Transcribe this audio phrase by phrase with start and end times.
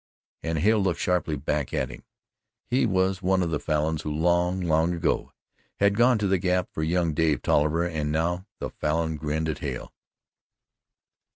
[0.41, 2.03] And Hale looked sharply back at him.
[2.65, 5.31] He was one of the Falins who long, long ago
[5.79, 9.59] had gone to the Gap for young Dave Tolliver, and now the Falin grinned at
[9.59, 9.93] Hale.